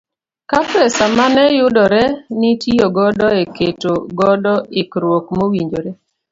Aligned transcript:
Ka 0.49 0.59
pesa 0.71 1.03
mane 1.17 1.43
yudore 1.57 2.01
nitiyo 2.39 2.85
godo 2.97 3.27
e 3.41 3.43
keto 3.55 3.93
godo 4.19 4.53
ikruok 4.81 5.25
mowinjore. 5.37 5.91